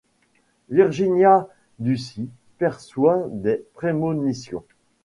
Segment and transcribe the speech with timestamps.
[0.71, 1.47] Virginia
[1.77, 4.63] Ducci perçoit des prémonitions.